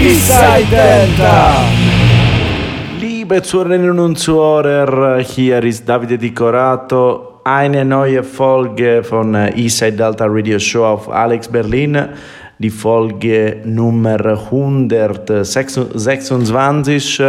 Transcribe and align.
Eastside 0.00 0.64
Delta. 0.70 1.68
Liebe 2.98 3.42
Zuhörerinnen 3.42 3.98
und 3.98 4.18
Zuhörer, 4.18 5.18
hier 5.18 5.62
ist 5.62 5.86
Davide 5.86 6.16
Dicorato. 6.16 7.40
Eine 7.44 7.84
neue 7.84 8.22
Folge 8.22 9.04
von 9.04 9.34
Eastside 9.34 9.98
Delta 9.98 10.24
Radio 10.26 10.58
Show 10.58 10.84
auf 10.84 11.10
Alex 11.10 11.48
Berlin. 11.48 11.98
Die 12.58 12.70
Folge 12.70 13.58
Nummer 13.66 14.24
126. 14.24 17.22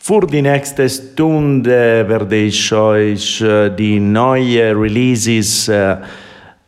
Für 0.00 0.26
die 0.26 0.40
nächste 0.40 0.88
Stunde 0.88 2.08
werde 2.08 2.36
ich 2.36 2.72
euch 2.72 3.44
die 3.78 4.00
neuen 4.00 4.78
Releases 4.78 5.70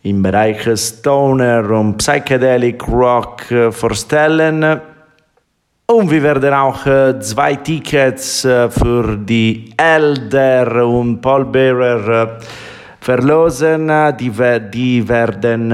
im 0.04 0.22
Bereich 0.22 0.66
Stoner 0.76 1.68
und 1.70 1.98
Psychedelic 1.98 2.86
Rock 2.88 3.42
vorstellen. 3.70 4.80
Und 5.86 6.10
wir 6.10 6.22
werden 6.22 6.54
auch 6.54 6.86
äh, 6.86 7.20
zwei 7.20 7.56
Tickets 7.56 8.42
äh, 8.46 8.70
für 8.70 9.18
die 9.18 9.74
Elder 9.76 10.86
und 10.86 11.20
Paul 11.20 11.44
Bearer 11.44 12.22
äh, 12.22 12.44
verlosen. 13.00 13.92
Die, 14.18 14.32
die 14.72 15.06
werden 15.06 15.72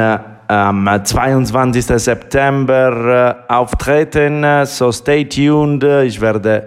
am 0.48 1.04
22. 1.04 1.84
September 1.84 3.44
auftreten. 3.46 4.44
So 4.64 4.90
stay 4.90 5.24
tuned. 5.26 5.84
Ich 5.84 6.20
werde, 6.20 6.66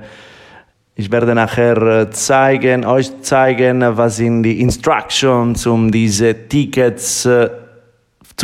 ich 0.96 1.12
werde 1.12 1.36
nachher 1.36 2.10
zeigen, 2.12 2.86
euch 2.86 3.12
zeigen, 3.24 3.84
was 3.98 4.16
sind 4.16 4.44
die 4.44 4.62
Instructions, 4.62 5.68
um 5.68 5.92
diese 5.92 6.48
Tickets 6.48 7.24
zu 7.24 7.63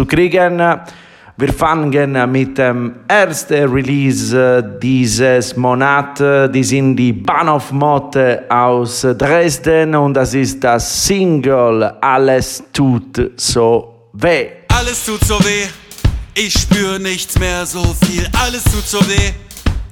kriegen. 0.06 0.62
Wir 1.38 1.54
fangen 1.54 2.32
mit 2.32 2.58
dem 2.58 2.96
ersten 3.08 3.72
Release 3.72 4.78
dieses 4.84 5.56
Monats. 5.56 6.22
Die 6.54 6.64
sind 6.66 6.98
die 6.98 7.14
Bahnhof 7.14 7.72
Motte 7.72 8.44
aus 8.50 9.08
Dresden 9.18 9.96
und 9.96 10.16
das 10.16 10.34
ist 10.34 10.62
das 10.62 11.06
Single 11.06 11.94
Alles 12.02 12.62
tut 12.74 13.32
so 13.38 14.10
weh. 14.12 14.48
Alles 14.68 15.06
tut 15.06 15.24
so 15.24 15.40
weh, 15.46 15.68
ich 16.34 16.52
spür 16.52 17.00
nichts 17.00 17.40
mehr 17.40 17.66
so 17.66 17.84
viel. 18.06 18.28
Alles 18.44 18.66
tut 18.66 18.86
so 18.86 19.00
weh, 19.08 19.32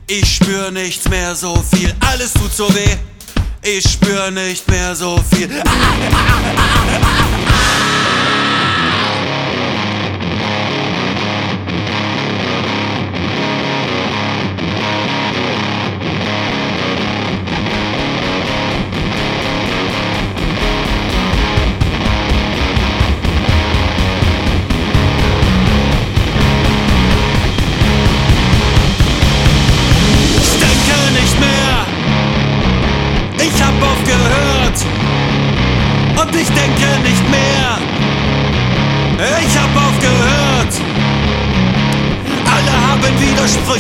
ich 0.08 0.36
spür 0.36 0.70
nichts 0.70 1.08
mehr 1.08 1.34
so 1.34 1.56
viel. 1.74 1.94
Alles 2.12 2.34
tut 2.34 2.52
so 2.54 2.68
weh, 2.76 2.98
ich 3.62 3.90
spür 3.90 4.32
nicht 4.32 4.70
mehr 4.70 4.94
so 4.94 5.18
viel. 5.32 5.50
Ah, 5.64 5.70
ah, 5.70 7.00
ah, 7.00 8.37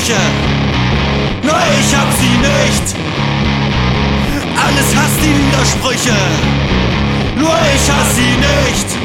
Widersprüche, 0.07 0.13
nur 1.43 1.57
ich 1.79 1.95
hab 1.95 2.11
sie 2.13 2.37
nicht. 2.37 2.95
Alles 4.55 4.95
hasst 4.95 5.19
die 5.21 5.35
Widersprüche, 5.35 6.15
nur 7.35 7.55
ich 7.75 7.91
hasse 7.91 8.15
sie 8.15 8.37
nicht. 8.37 8.96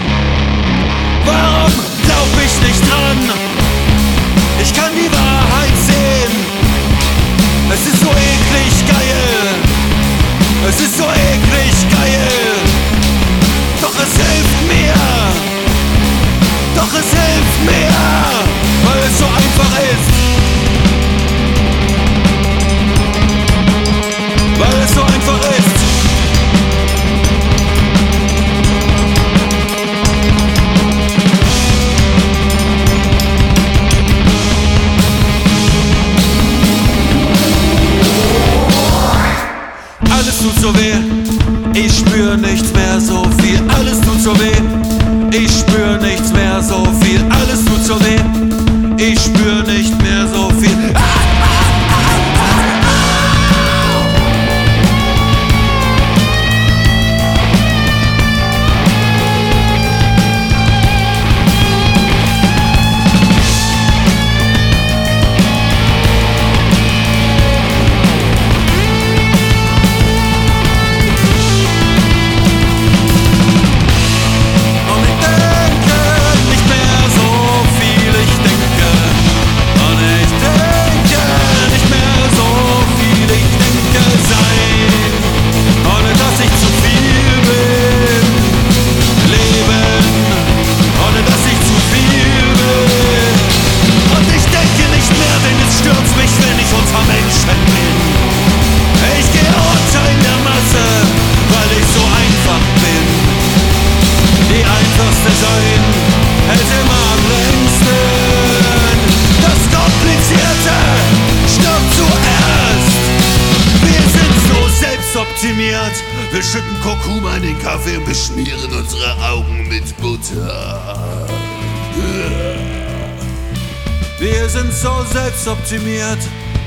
Selbstoptimiert. 124.83 126.19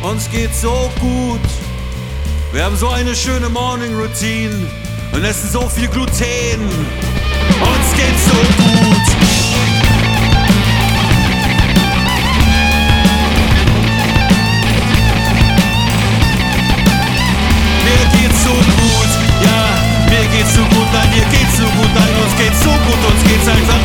Uns 0.01 0.31
geht 0.31 0.55
so 0.55 0.89
gut. 1.01 1.41
Wir 2.53 2.63
haben 2.63 2.77
so 2.77 2.87
eine 2.87 3.13
schöne 3.13 3.49
Morning 3.49 3.93
Routine 3.93 4.55
und 5.11 5.23
essen 5.23 5.49
so 5.51 5.67
viel 5.67 5.89
Gluten. 5.89 6.61
Uns 6.61 7.87
geht 7.97 8.17
so 8.25 8.63
gut. 8.63 9.05
Mir 17.83 18.19
geht's 18.19 18.43
so 18.43 18.49
gut, 18.49 19.11
ja, 19.43 20.09
mir 20.09 20.25
geht's 20.37 20.55
so 20.55 20.61
gut, 20.61 20.87
nein, 20.93 21.09
mir 21.09 21.25
geht's 21.37 21.57
so 21.57 21.63
gut, 21.63 21.89
nein, 21.93 22.13
uns 22.23 22.35
geht's 22.37 22.63
so 22.63 22.69
gut, 22.69 23.11
uns 23.11 23.23
geht's 23.29 23.47
einfach 23.47 23.84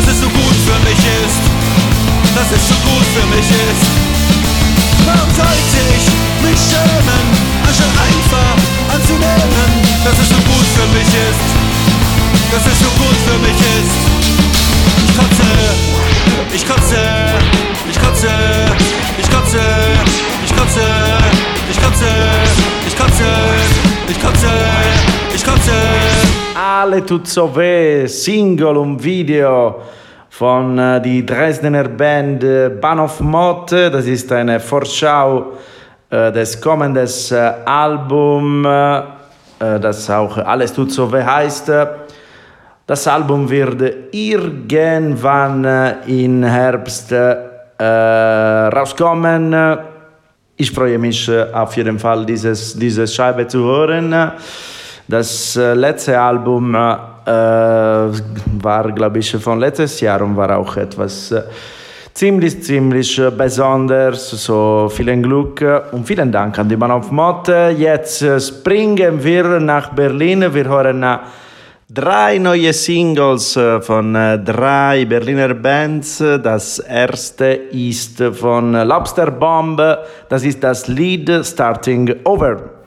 dass 0.00 0.14
es 0.14 0.20
so 0.20 0.28
gut 0.30 0.56
für 0.64 0.80
mich 0.88 0.98
ist, 1.24 1.42
dass 2.34 2.50
es 2.56 2.68
so 2.68 2.74
gut 2.88 3.06
für 3.14 3.26
mich 3.36 3.48
ist. 3.50 3.84
Warum 5.04 5.28
sollte 5.36 5.78
ich 5.96 6.04
mich 6.40 6.60
schämen, 6.68 7.24
anstatt 7.68 7.92
einfach 8.08 8.56
anzunehmen? 8.94 9.90
dass 10.04 10.18
es 10.18 10.28
so 10.30 10.36
gut 10.36 10.66
für 10.72 10.88
mich 10.96 11.10
ist, 11.28 11.44
dass 12.50 12.64
es 12.64 12.78
so 12.80 12.88
gut 12.96 13.16
für 13.28 13.38
mich 13.44 13.60
ist. 13.76 13.96
Ich 15.04 15.12
kotze, 15.18 15.50
ich 16.54 16.66
kotze, 16.66 17.02
ich 17.90 18.00
kotze, 18.00 18.30
ich 19.18 19.28
kotze, 19.28 19.60
ich 20.46 20.56
kotze, 20.56 20.86
ich 21.70 21.82
kotze, 21.82 22.06
ich 22.08 22.39
Alle 26.80 27.04
tut 27.04 27.26
so 27.26 27.54
weh, 27.54 28.06
Single 28.06 28.78
und 28.78 29.04
Video 29.04 29.82
von 30.30 30.78
äh, 30.78 30.98
die 31.02 31.26
Dresdner 31.26 31.86
Band 31.86 32.42
äh, 32.42 32.70
Bahnhof 32.70 33.20
Mott. 33.20 33.72
Das 33.72 34.06
ist 34.06 34.32
eine 34.32 34.58
Vorschau 34.58 35.58
äh, 36.08 36.32
des 36.32 36.58
kommenden 36.58 37.06
äh, 37.32 37.52
Album, 37.66 38.64
äh, 38.64 39.02
das 39.58 40.08
auch 40.08 40.38
Alles 40.38 40.72
tut 40.72 40.90
so 40.90 41.12
weh 41.12 41.22
heißt. 41.22 41.70
Das 42.86 43.06
Album 43.06 43.50
wird 43.50 44.14
irgendwann 44.14 45.66
im 46.06 46.42
Herbst 46.44 47.12
rauskommen. 48.72 49.54
Ich 50.56 50.70
freue 50.70 50.98
mich 50.98 51.30
auf 51.52 51.76
jeden 51.76 51.98
Fall, 51.98 52.24
dieses, 52.24 52.74
diese 52.78 53.06
Scheibe 53.06 53.46
zu 53.46 53.64
hören. 53.64 54.32
Das 55.10 55.56
äh, 55.56 55.74
letzte 55.74 56.20
Album 56.20 56.72
äh, 56.72 56.78
war, 56.78 58.92
glaube 58.92 59.18
ich, 59.18 59.36
von 59.36 59.58
letztes 59.58 60.00
Jahr 60.00 60.22
und 60.22 60.36
war 60.36 60.56
auch 60.56 60.76
etwas 60.76 61.32
äh, 61.32 61.42
ziemlich, 62.14 62.62
ziemlich 62.62 63.18
äh, 63.18 63.32
besonders. 63.32 64.30
So 64.30 64.88
vielen 64.88 65.20
Glück 65.20 65.64
und 65.90 66.06
vielen 66.06 66.30
Dank 66.30 66.56
an 66.60 66.68
die 66.68 66.76
Mann 66.76 66.92
auf 66.92 67.10
Motte. 67.10 67.74
Jetzt 67.76 68.22
äh, 68.22 68.38
springen 68.38 69.24
wir 69.24 69.58
nach 69.58 69.88
Berlin. 69.88 70.54
Wir 70.54 70.68
hören 70.68 71.02
äh, 71.02 71.18
drei 71.88 72.38
neue 72.38 72.72
Singles 72.72 73.56
äh, 73.56 73.80
von 73.80 74.14
äh, 74.14 74.38
drei 74.38 75.06
Berliner 75.06 75.54
Bands. 75.54 76.18
Das 76.18 76.78
erste 76.78 77.46
ist 77.72 78.22
von 78.22 78.74
Lobster 78.74 79.32
Bomb. 79.32 79.82
Das 80.28 80.44
ist 80.44 80.62
das 80.62 80.86
Lied 80.86 81.44
Starting 81.44 82.14
Over. 82.22 82.79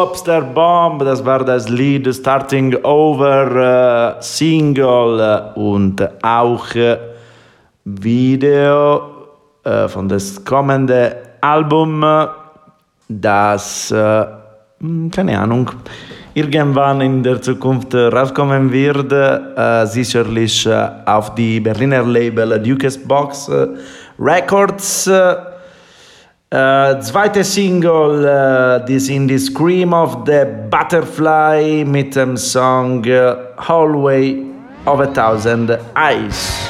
Lobster 0.00 0.40
Bomb, 0.40 1.00
das 1.00 1.22
war 1.26 1.44
das 1.44 1.68
Lied 1.68 2.08
Starting 2.14 2.74
Over 2.84 4.16
äh, 4.16 4.22
Single 4.22 5.20
äh, 5.20 5.60
und 5.60 6.00
auch 6.22 6.74
äh, 6.74 6.96
Video 7.84 9.02
äh, 9.62 9.86
von 9.88 10.08
das 10.08 10.42
kommende 10.42 11.16
Album, 11.42 12.02
das, 13.10 13.90
äh, 13.90 14.24
hm, 14.80 15.10
keine 15.10 15.38
Ahnung, 15.38 15.70
irgendwann 16.32 17.02
in 17.02 17.22
der 17.22 17.42
Zukunft 17.42 17.94
rauskommen 17.94 18.72
wird, 18.72 19.12
äh, 19.12 19.84
sicherlich 19.84 20.64
äh, 20.64 20.88
auf 21.04 21.34
die 21.34 21.60
Berliner 21.60 22.04
Label 22.04 22.58
Duke's 22.58 22.96
Box 22.96 23.50
Records. 24.18 25.10
Äh, 26.52 26.98
zweite 26.98 27.44
Single, 27.44 28.24
äh, 28.24 28.84
die 28.84 28.98
sind 28.98 29.28
die 29.28 29.38
Scream 29.38 29.92
of 29.92 30.24
the 30.26 30.42
Butterfly 30.68 31.84
mit 31.84 32.16
dem 32.16 32.36
Song 32.36 33.04
äh, 33.04 33.36
Hallway 33.56 34.42
of 34.84 34.98
a 34.98 35.06
Thousand 35.06 35.78
Eyes. 35.94 36.68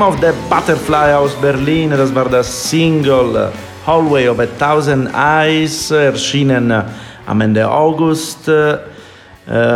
Scream 0.00 0.14
of 0.14 0.20
the 0.20 0.32
Butterfly 0.48 1.12
aus 1.12 1.34
Berlin, 1.42 1.90
das 1.90 2.14
war 2.14 2.26
das 2.26 2.70
Single 2.70 3.52
Hallway 3.86 4.28
of 4.28 4.38
a 4.38 4.46
Thousand 4.46 5.10
Eyes, 5.14 5.90
erschienen 5.90 6.72
am 7.26 7.40
Ende 7.42 7.70
August. 7.70 8.48
äh, 8.48 8.78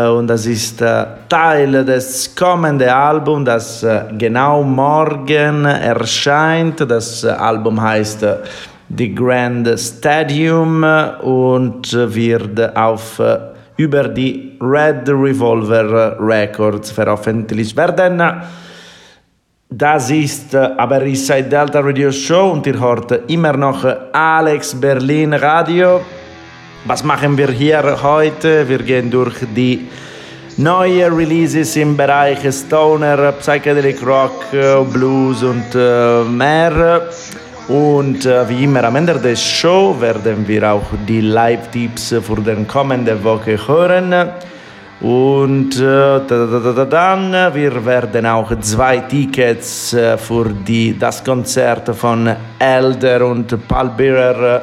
Und 0.08 0.28
das 0.28 0.46
ist 0.46 0.80
äh, 0.80 1.04
Teil 1.28 1.84
des 1.84 2.34
kommenden 2.34 2.88
Albums, 2.88 3.44
das 3.44 3.82
äh, 3.82 4.04
genau 4.16 4.62
morgen 4.62 5.66
erscheint. 5.66 6.80
Das 6.90 7.22
Album 7.26 7.78
heißt 7.82 8.26
The 8.96 9.14
Grand 9.14 9.78
Stadium 9.78 10.84
und 11.22 11.92
wird 11.92 12.74
auf 12.74 13.20
über 13.76 14.08
die 14.08 14.56
Red 14.58 15.06
Revolver 15.06 16.16
Records 16.18 16.90
veröffentlicht 16.92 17.76
werden. 17.76 18.22
Das 19.76 20.08
ist 20.08 20.54
äh, 20.54 20.70
aber 20.76 21.02
Eastside 21.04 21.48
Delta 21.48 21.80
Radio 21.80 22.12
Show 22.12 22.52
und 22.52 22.64
ihr 22.64 22.78
hört 22.78 23.28
immer 23.28 23.54
noch 23.56 23.84
äh, 23.84 23.96
Alex 24.12 24.72
Berlin 24.72 25.34
Radio. 25.34 26.00
Was 26.84 27.02
machen 27.02 27.36
wir 27.36 27.48
hier 27.48 27.82
heute? 28.00 28.68
Wir 28.68 28.78
gehen 28.78 29.10
durch 29.10 29.34
die 29.56 29.88
neuen 30.58 31.12
Releases 31.12 31.74
im 31.74 31.96
Bereich 31.96 32.38
Stoner, 32.52 33.32
Psychedelic 33.32 34.00
Rock, 34.06 34.44
äh, 34.52 34.80
Blues 34.92 35.42
und 35.42 35.74
mehr. 36.36 37.08
Und 37.66 38.24
wie 38.26 38.64
immer 38.64 38.84
am 38.84 38.94
Ende 38.94 39.18
der 39.18 39.34
Show 39.34 39.96
werden 39.98 40.46
wir 40.46 40.70
auch 40.70 40.86
die 41.08 41.22
Live-Tipps 41.22 42.14
für 42.22 42.40
die 42.40 42.64
kommende 42.66 43.24
Woche 43.24 43.58
hören. 43.66 44.14
Und 45.00 45.76
äh, 45.76 45.80
da, 45.80 46.18
da, 46.20 46.46
da, 46.46 46.72
da, 46.72 46.84
dann, 46.84 47.34
äh, 47.34 47.54
wir 47.54 47.84
werden 47.84 48.26
auch 48.26 48.58
zwei 48.60 48.98
Tickets 49.00 49.92
äh, 49.92 50.16
für 50.16 50.48
die, 50.48 50.96
das 50.98 51.22
Konzert 51.22 51.94
von 51.96 52.34
Elder 52.58 53.26
und 53.26 53.68
Paul 53.68 53.90
Bearer 53.90 54.56
äh, 54.56 54.60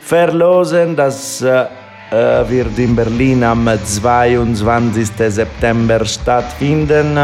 verlosen. 0.00 0.96
Das 0.96 1.42
wird 1.42 2.78
in 2.78 2.94
Berlin 2.94 3.42
am 3.42 3.66
22. 3.82 5.08
September 5.28 6.04
stattfinden 6.04 7.16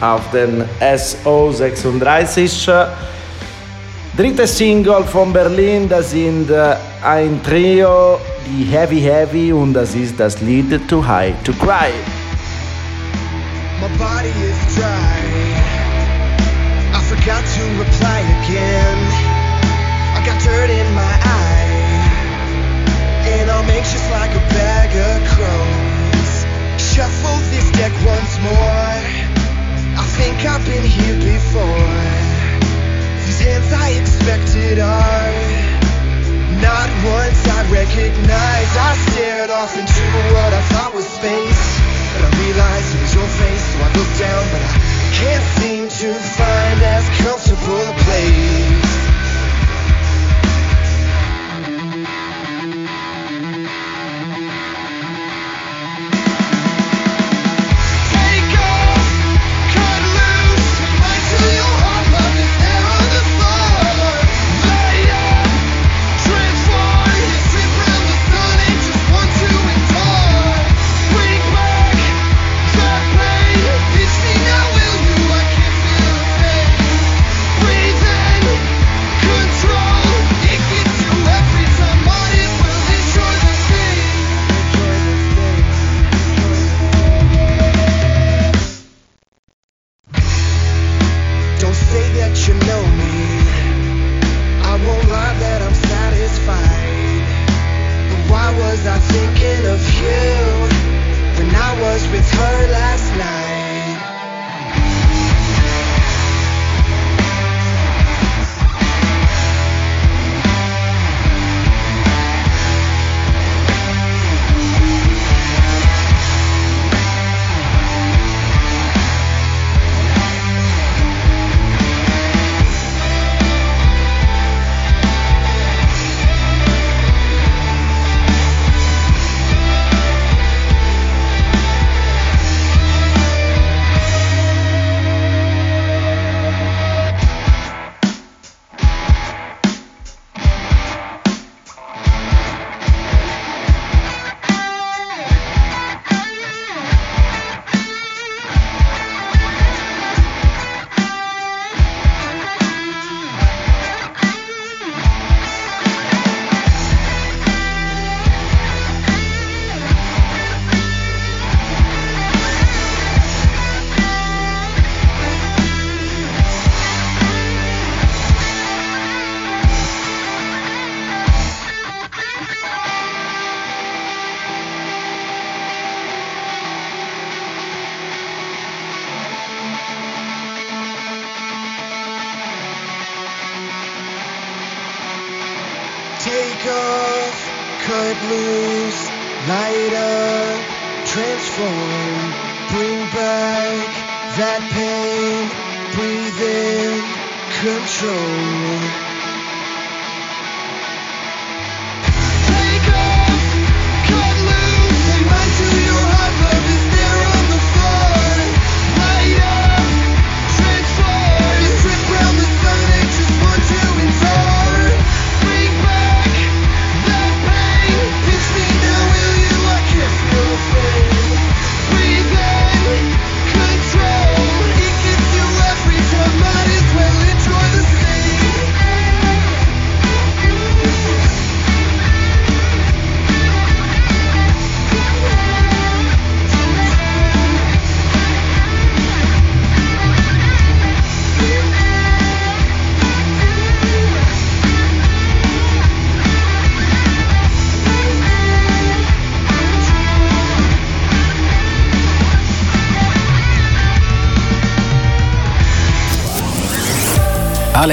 auf 0.00 0.22
den 0.32 0.64
SO 0.98 1.52
36. 1.52 2.68
Dritte 4.16 4.46
Single 4.46 5.04
von 5.04 5.30
Berlin, 5.30 5.86
das 5.90 6.12
sind 6.12 6.50
äh, 6.50 6.74
ein 7.04 7.38
Trio, 7.42 8.18
die 8.46 8.64
Heavy 8.64 8.98
Heavy 8.98 9.52
und 9.52 9.74
das 9.74 9.94
ist 9.94 10.18
das 10.18 10.40
Lied 10.40 10.88
Too 10.88 11.06
High 11.06 11.34
to 11.44 11.52
Cry. 11.52 11.92
My 13.78 13.88
body 13.98 14.32
is 14.40 14.74
dry. 14.74 14.86
I 16.94 17.00
forgot 17.10 17.44
to 17.44 17.62
reply 17.78 18.20
again. 18.40 18.98
I 20.16 20.24
got 20.24 20.40
dirt 20.42 20.70
in 20.70 20.94
my 20.94 21.14
eye. 21.22 21.66
And 23.28 23.50
I'm 23.50 23.68
anxious 23.68 24.10
like 24.10 24.34
a 24.34 24.40
bag 24.56 24.96
of 24.96 25.28
crows. 25.36 26.46
Shuffle 26.78 27.36
this 27.50 27.70
deck 27.72 27.92
once 28.06 28.40
more. 28.40 28.96
I 29.94 30.04
think 30.16 30.42
I've 30.46 30.64
been 30.64 30.84
here 30.84 31.18
before. 31.34 32.15
Hands 33.46 33.72
I 33.72 33.90
expected 34.02 34.80
are 34.80 35.30
not 36.58 36.90
ones 37.06 37.38
I 37.46 37.62
recognize. 37.70 38.70
I 38.74 38.92
stared 39.06 39.50
off 39.50 39.70
into 39.78 40.02
what 40.34 40.50
I 40.52 40.62
thought 40.74 40.92
was 40.92 41.06
space. 41.06 41.64
But 42.10 42.26
I 42.26 42.30
realized 42.42 42.90
it 42.96 43.02
was 43.06 43.14
your 43.14 43.30
face, 43.38 43.64
so 43.70 43.78
I 43.86 43.88
looked 43.94 44.18
down, 44.18 44.42
but 44.50 44.62
I 44.66 44.74
can't 45.14 45.46
seem 45.62 45.86
to 45.86 46.08
find 46.18 46.78
as 46.90 47.06
comfortable 47.22 47.86
a 47.86 47.94
place. 48.02 48.55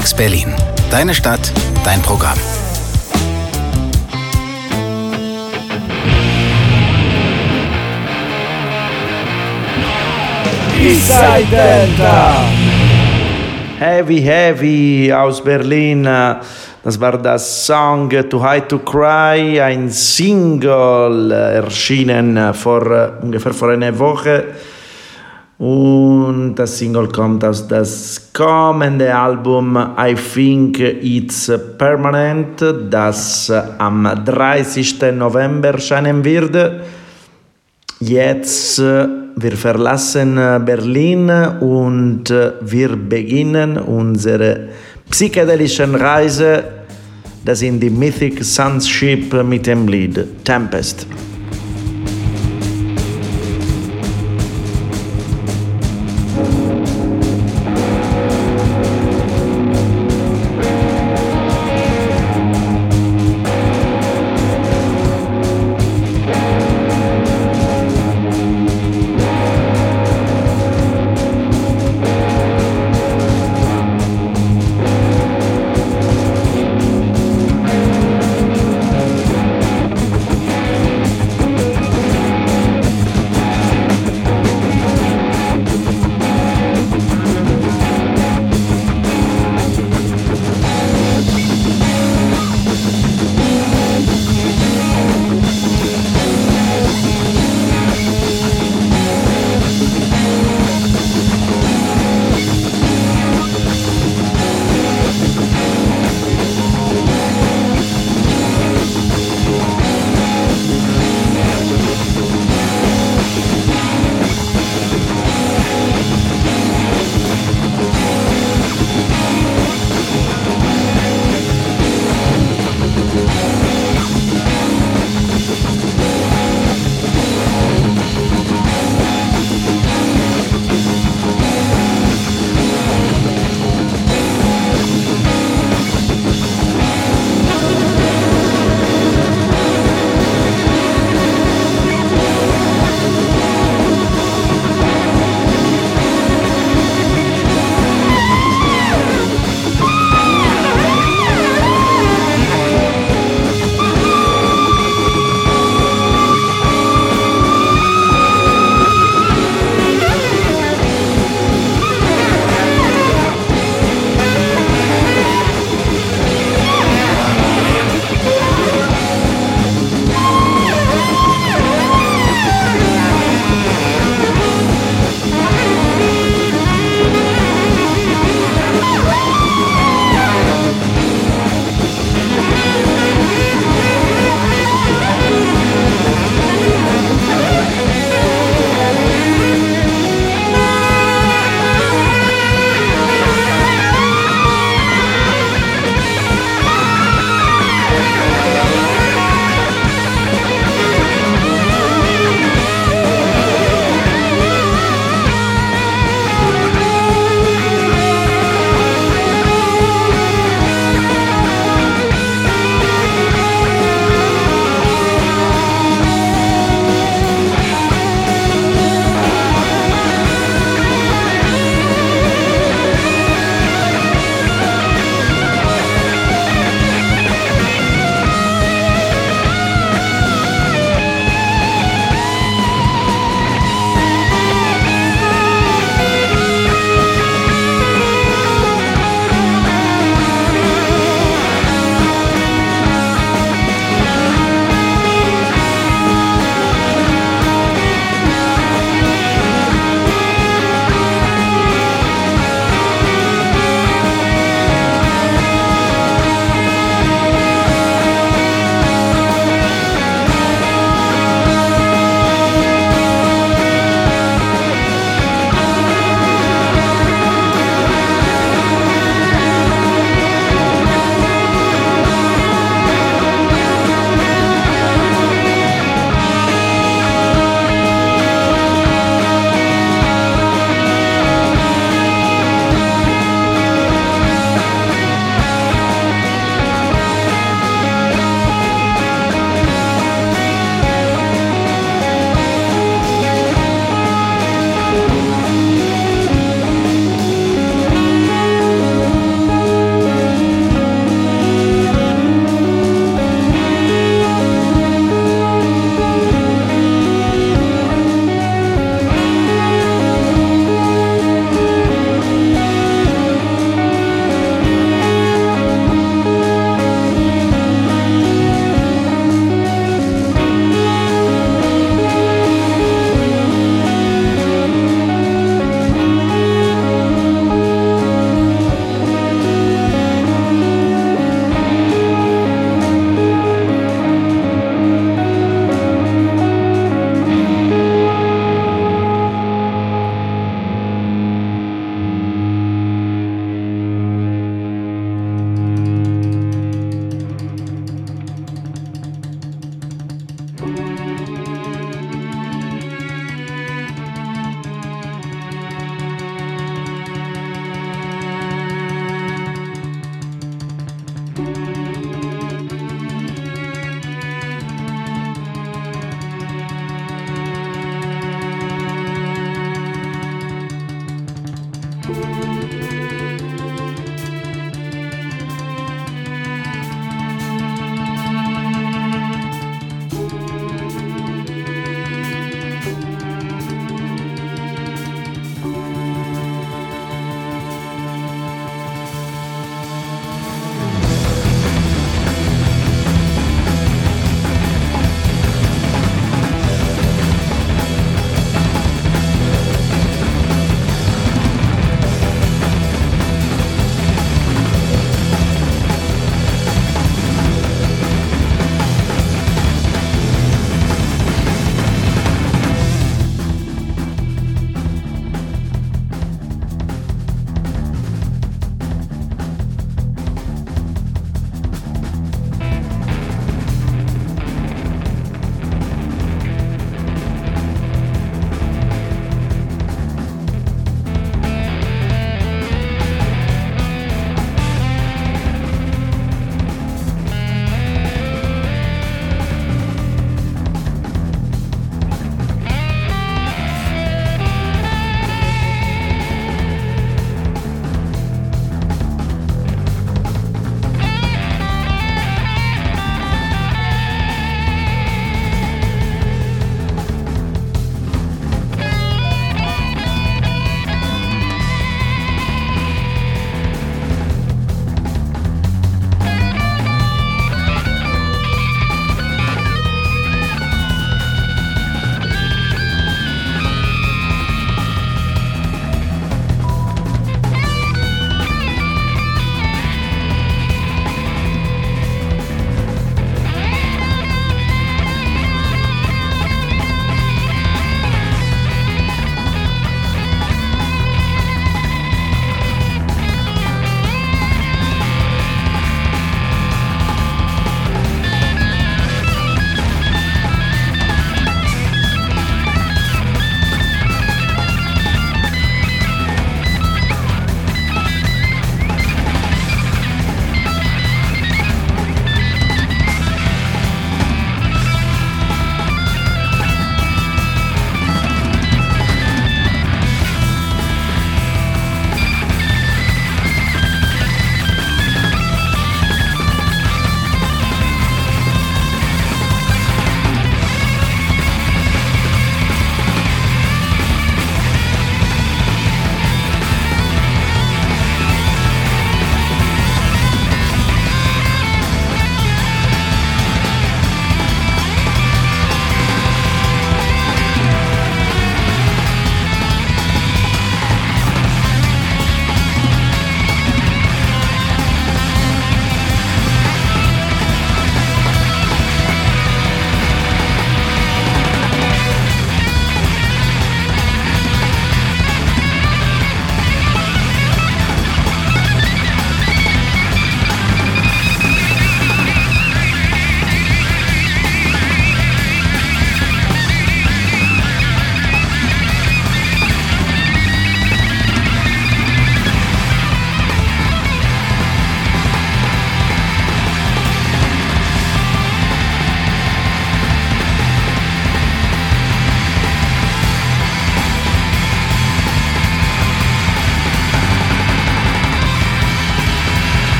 Alex 0.00 0.14
Berlin. 0.14 0.54
Deine 0.90 1.12
Stadt, 1.12 1.52
dein 1.84 2.00
Programm. 2.00 2.38
Eastside 10.80 11.44
Delta. 11.50 12.34
Heavy 13.78 14.22
Heavy 14.22 15.12
aus 15.12 15.44
Berlin. 15.44 16.04
Das 16.04 16.98
war 16.98 17.18
das 17.18 17.66
Song 17.66 18.08
To 18.08 18.42
Hide 18.42 18.68
to 18.68 18.78
Cry, 18.78 19.60
ein 19.60 19.90
Single 19.90 21.30
äh, 21.30 21.56
erschienen 21.56 22.54
vor 22.54 22.90
äh, 22.90 23.10
ungefähr 23.20 23.52
vor 23.52 23.68
einer 23.68 23.98
Woche. 23.98 24.44
Und 25.60 26.54
das 26.54 26.78
Single 26.78 27.08
kommt 27.08 27.44
aus 27.44 27.68
das 27.68 28.30
kommende 28.32 29.14
Album 29.14 29.76
I 29.76 30.14
Think 30.14 30.78
It's 30.78 31.52
Permanent, 31.76 32.64
das 32.88 33.52
am 33.76 34.08
30. 34.24 35.02
November 35.12 35.74
erscheinen 35.74 36.24
wird. 36.24 36.56
Jetzt, 38.00 38.78
wir 38.78 39.52
verlassen 39.52 40.36
Berlin 40.64 41.28
und 41.60 42.24
wir 42.62 42.96
beginnen 42.96 43.76
unsere 43.76 44.68
psychedelischen 45.10 45.94
Reise. 45.94 46.64
Das 47.44 47.58
sind 47.58 47.80
die 47.80 47.90
Mythic 47.90 48.42
Sunship 48.42 49.30
mit 49.44 49.66
dem 49.66 49.86
Lied 49.86 50.42
Tempest. 50.42 51.06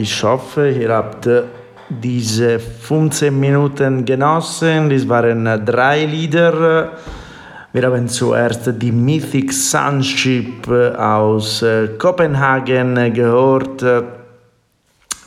Ich 0.00 0.22
hoffe, 0.22 0.70
ihr 0.70 0.94
habt 0.94 1.26
äh, 1.26 1.42
diese 1.88 2.60
15 2.60 3.36
Minuten 3.36 4.04
genossen. 4.04 4.88
Das 4.88 5.08
waren 5.08 5.44
äh, 5.44 5.58
drei 5.58 6.04
Lieder. 6.04 6.92
Wir 7.72 7.82
haben 7.82 8.06
zuerst 8.06 8.70
die 8.80 8.92
Mythic 8.92 9.52
Sunship 9.52 10.68
äh, 10.68 10.94
aus 10.94 11.64
Kopenhagen 11.98 13.12
gehört 13.12 13.84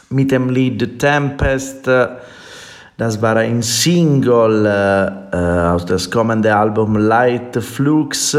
mit 0.10 0.32
dem 0.32 0.48
Lied 0.48 0.98
Tempest. 0.98 1.90
Das 2.98 3.22
war 3.22 3.36
ein 3.36 3.62
Single 3.62 4.68
aus 5.74 5.86
das 5.86 6.10
kommende 6.10 6.56
Album 6.56 6.96
Light 6.96 7.62
Flux, 7.62 8.38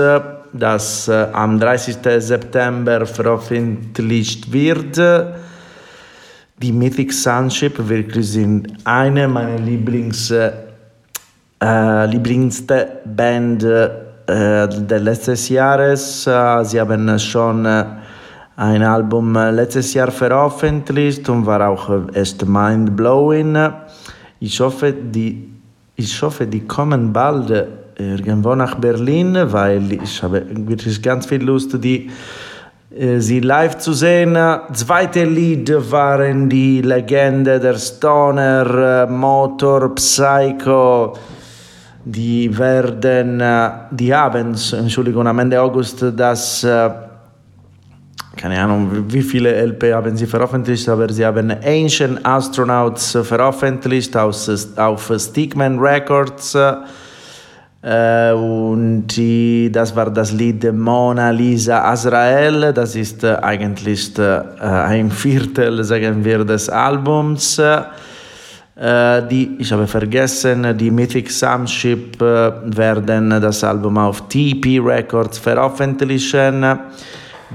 das 0.53 1.11
am 1.11 1.61
30. 1.61 1.97
September 2.21 3.05
veröffentlicht 3.05 4.51
wird. 4.51 4.99
Die 6.63 6.71
Mythic 6.71 7.13
Sunship 7.13 7.77
wirklich 7.89 8.31
sind 8.31 8.73
eine 8.85 9.27
meiner 9.27 9.59
Lieblings, 9.59 10.31
äh, 10.31 10.53
äh, 11.61 12.07
Lieblingste 12.07 13.01
Band 13.05 13.65
äh, 13.65 14.69
des 14.69 15.03
letzten 15.03 15.55
Jahres. 15.55 16.25
Äh, 16.25 16.65
sie 16.65 16.81
haben 16.81 17.19
schon 17.19 17.67
äh, 17.67 17.85
ein 18.55 18.81
Album 18.85 19.35
letztes 19.35 19.93
Jahr 19.93 20.13
veröffentlicht 20.13 21.29
und 21.29 21.47
war 21.47 21.69
auch 21.69 21.91
echt 22.15 22.47
mind-blowing. 22.47 23.59
Ich 24.39 24.61
hoffe, 24.61 24.93
die, 24.93 25.51
ich 25.97 26.23
hoffe, 26.23 26.47
die 26.47 26.61
kommen 26.61 27.13
bald 27.13 27.51
irgendwo 27.99 28.55
nach 28.55 28.77
Berlin, 28.77 29.37
weil 29.47 29.93
ich 29.95 30.23
habe 30.23 30.45
wirklich 30.49 31.03
ganz 31.03 31.27
viel 31.27 31.43
Lust, 31.43 31.83
die, 31.83 32.09
sie 33.19 33.41
live 33.41 33.79
zu 33.79 33.93
sehen. 33.93 34.37
Zweite 34.73 35.25
Lied 35.25 35.73
waren 35.91 36.49
die 36.49 36.83
Legende 36.83 37.59
der 37.59 37.79
Stoner, 37.79 39.07
äh, 39.07 39.11
Motor, 39.11 39.95
Psycho. 39.95 41.15
Die 42.05 42.57
werden, 42.59 43.41
äh, 43.41 43.71
die 43.91 44.15
haben, 44.15 44.55
Entschuldigung, 44.73 45.27
am 45.27 45.39
Ende 45.39 45.61
August 45.61 46.05
das 46.17 46.65
äh, 46.65 46.91
keine 48.37 48.59
Ahnung, 48.61 49.05
wie 49.09 49.23
viele 49.23 49.55
LP 49.55 49.93
haben 49.93 50.17
sie 50.17 50.27
veröffentlicht, 50.27 50.89
aber 50.89 51.13
sie 51.13 51.25
haben 51.25 51.51
Ancient 51.51 52.25
Astronauts 52.25 53.17
veröffentlicht 53.23 54.17
auf 54.17 55.13
Stickman 55.19 55.79
Records. 55.79 56.57
Äh, 57.83 58.33
und 58.33 59.09
die, 59.09 59.69
das 59.73 59.95
war 59.97 60.09
das 60.09 60.33
Lied 60.33 60.73
Mona 60.73 61.31
Lisa 61.31 61.85
Azrael. 61.91 62.73
Das 62.73 62.95
ist 62.95 63.25
äh, 63.25 63.37
eigentlich 63.43 64.17
äh, 64.19 64.41
ein 64.61 65.11
Viertel, 65.11 65.83
sagen 65.83 66.25
wir, 66.25 66.45
des 66.45 66.69
Albums. 66.69 67.61
Die, 68.75 69.57
ich 69.59 69.71
habe 69.71 69.87
vergessen, 69.87 70.77
die 70.79 70.91
Mythic 70.91 71.31
Sunship 71.31 72.21
äh, 72.23 72.53
werden 72.65 73.29
das 73.29 73.63
Album 73.63 73.99
auf 73.99 74.29
TP 74.29 74.81
Records 74.81 75.39
veröffentlichen. 75.39 76.65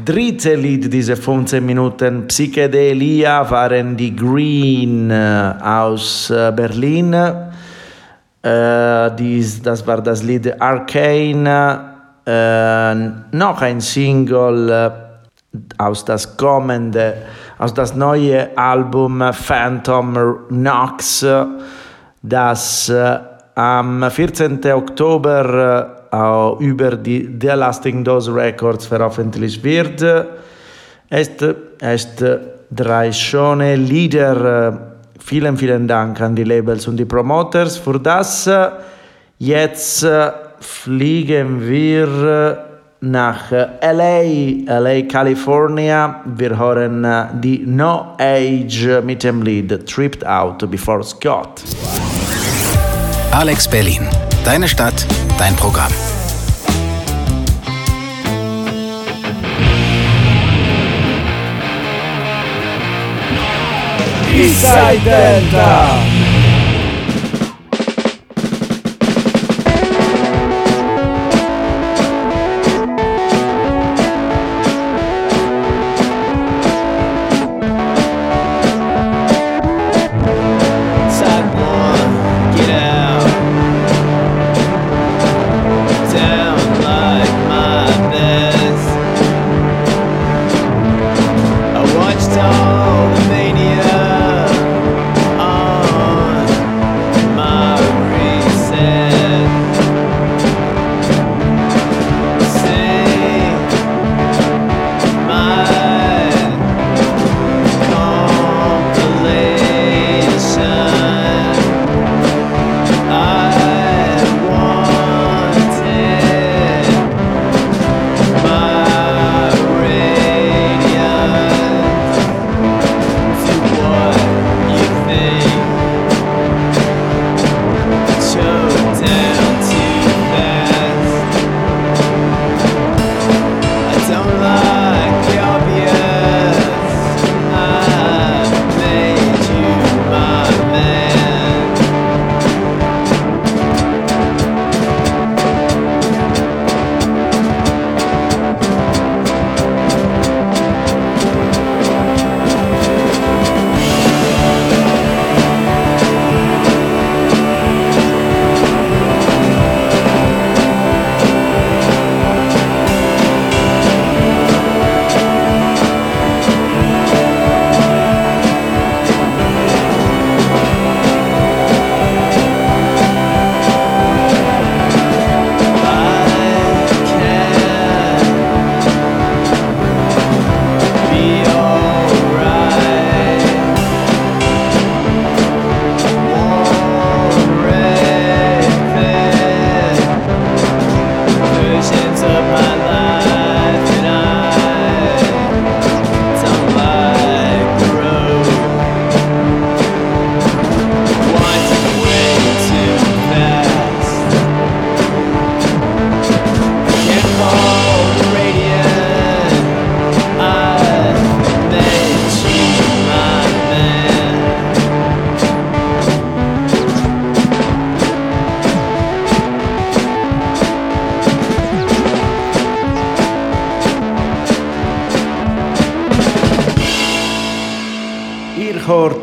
Dritte 0.05 0.53
Lied 0.53 0.93
dieser 0.93 1.17
15 1.17 1.65
Minuten 1.65 2.27
Psychedelia 2.27 3.49
waren 3.49 3.97
die 3.97 4.15
Green 4.15 5.11
aus 5.11 6.31
Berlin. 6.55 7.15
Äh, 8.47 9.11
dies, 9.17 9.61
das 9.61 9.85
war 9.85 10.01
das 10.01 10.23
Lied 10.23 10.61
Arcane. 10.61 11.79
Äh, 12.25 12.95
noch 13.35 13.61
ein 13.61 13.81
Single 13.81 14.69
äh, 14.69 14.91
aus 15.77 16.05
das 16.05 16.37
kommende, 16.37 17.13
aus 17.57 17.73
das 17.73 17.93
neue 17.93 18.57
Album 18.57 19.21
Phantom 19.33 20.47
Knox, 20.47 21.25
das 22.21 22.89
äh, 22.89 23.19
am 23.55 24.09
14. 24.09 24.63
Oktober 24.71 25.97
äh, 26.09 26.63
über 26.63 26.95
die 26.95 27.37
The 27.41 27.47
Lasting 27.47 28.01
Dose 28.01 28.33
Records 28.33 28.85
veröffentlicht 28.85 29.61
wird. 29.61 30.01
Es 31.09 31.31
ist 31.81 32.23
drei 32.71 33.11
schöne 33.11 33.75
Lieder. 33.75 34.86
Vielen, 35.19 35.57
vielen 35.57 35.87
Dank 35.87 36.21
an 36.21 36.35
die 36.35 36.43
Labels 36.43 36.87
und 36.87 36.97
die 36.97 37.05
Promoters 37.05 37.77
für 37.77 37.99
das. 37.99 38.49
Jetzt 39.39 40.05
fliegen 40.59 41.67
wir 41.67 42.65
nach 43.01 43.51
LA, 43.51 44.79
LA, 44.79 45.01
California. 45.03 46.21
Wir 46.25 46.57
hören 46.57 47.05
die 47.41 47.59
No 47.65 48.15
Age 48.17 49.01
mit 49.03 49.23
dem 49.23 49.41
Lied 49.41 49.87
Tripped 49.87 50.25
Out 50.25 50.69
Before 50.69 51.03
Scott. 51.03 51.63
Alex 53.31 53.67
Berlin. 53.67 54.07
Deine 54.43 54.67
Stadt, 54.67 55.05
dein 55.37 55.55
Programm. 55.55 55.91
Eastside 64.37 65.03
Delta. 65.03 65.57
Sidewalk, 65.57 66.16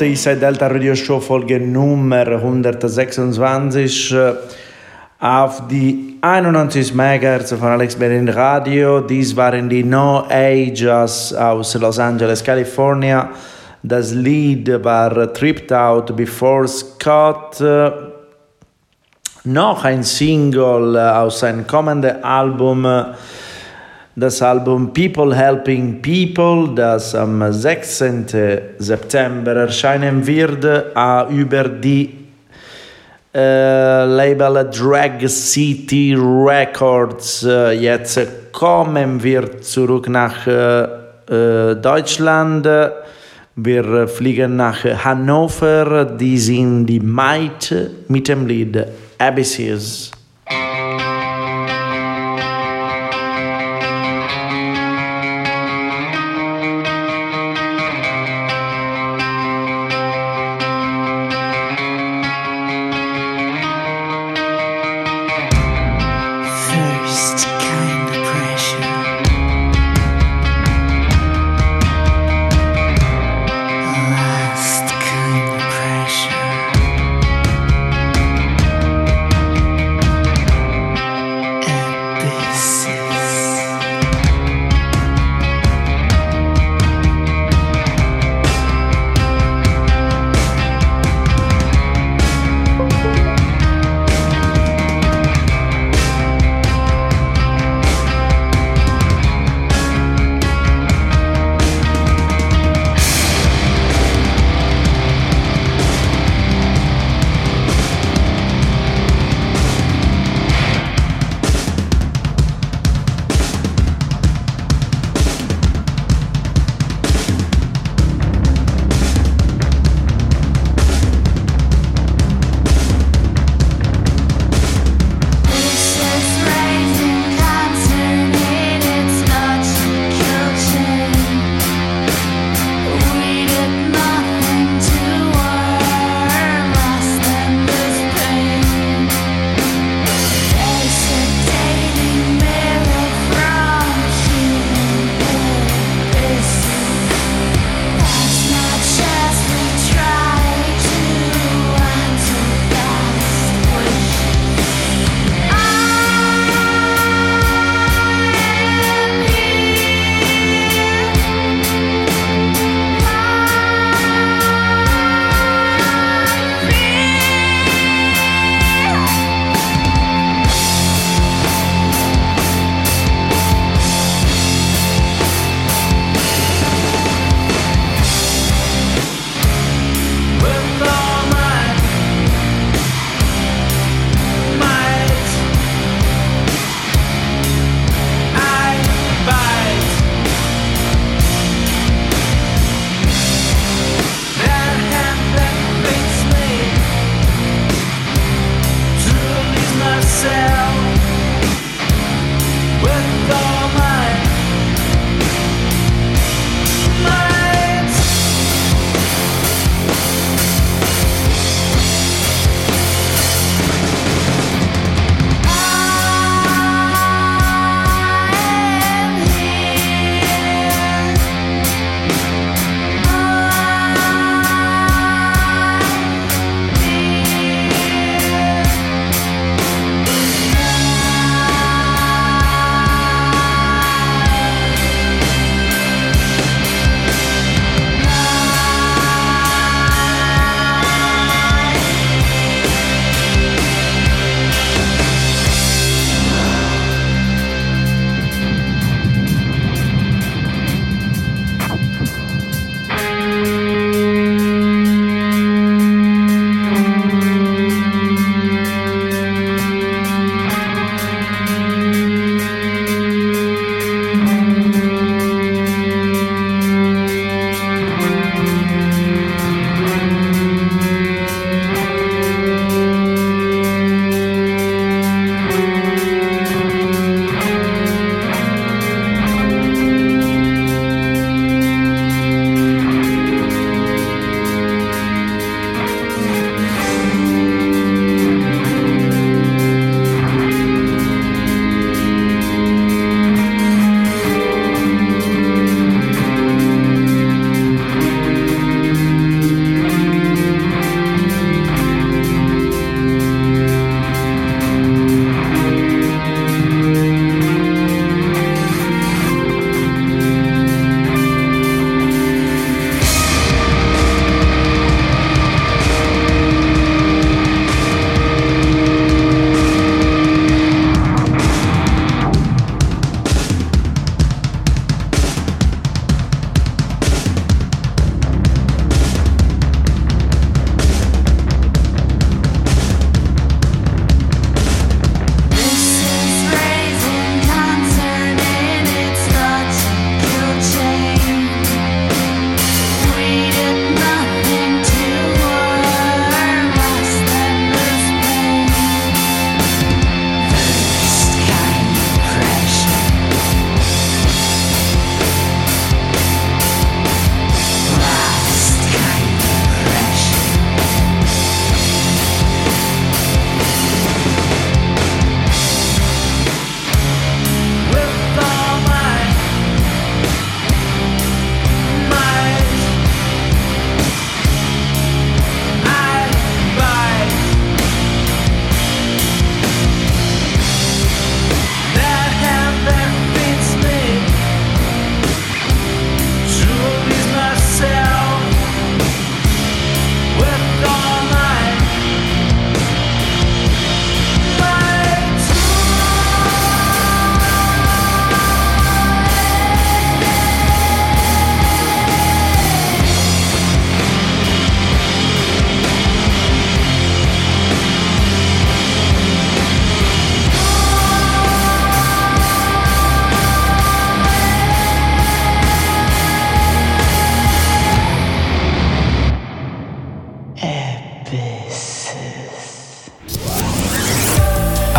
Ist 0.05 0.24
seit 0.24 0.42
Delta 0.42 0.66
Radio 0.66 0.94
Show 0.94 1.18
Folge 1.18 1.59
Nummer 1.59 2.26
126 2.26 4.12
äh, 4.12 4.34
auf 5.18 5.66
die 5.66 6.18
91 6.20 6.94
MHz 6.94 7.55
von 7.55 7.68
Alex 7.68 7.96
Berlin 7.96 8.28
Radio. 8.28 9.00
Dies 9.00 9.34
waren 9.34 9.68
die 9.68 9.82
No 9.82 10.26
Ages 10.28 11.32
aus 11.32 11.74
Los 11.74 11.98
Angeles, 11.98 12.44
California. 12.44 13.30
Das 13.82 14.12
Lied 14.12 14.84
war 14.84 15.32
Tripped 15.32 15.72
Out 15.72 16.14
Before 16.14 16.68
Scott. 16.68 17.61
Äh, 17.62 17.90
Noch 19.44 19.84
ein 19.84 20.02
Single 20.02 20.96
äh, 20.96 20.98
aus 20.98 21.40
seinem 21.40 21.66
kommenden 21.66 22.22
Album. 22.22 22.84
Das 24.16 24.40
Album 24.42 24.92
People 24.92 25.34
Helping 25.34 26.00
People, 26.00 26.74
das 26.74 27.14
am 27.14 27.52
16. 27.52 28.26
September 28.78 29.56
erscheinen 29.56 30.26
wird, 30.26 30.64
über 31.30 31.64
die 31.68 32.24
äh, 33.34 34.04
Label 34.04 34.70
Drag 34.70 35.26
City 35.26 36.14
Records 36.16 37.42
äh, 37.42 37.72
jetzt 37.72 38.52
kommen 38.52 39.20
wir 39.20 39.60
zurück 39.60 40.08
nach 40.08 40.46
äh, 40.46 40.84
äh, 41.28 41.74
Deutschland. 41.74 42.68
Wir 43.56 44.06
fliegen 44.06 44.56
nach 44.56 44.84
Hannover. 44.84 46.04
Die 46.04 46.38
sind 46.38 46.86
die 46.86 47.00
Might 47.00 47.74
mit 48.06 48.28
dem 48.28 48.46
Lied 48.46 48.84
Abysses. 49.18 50.13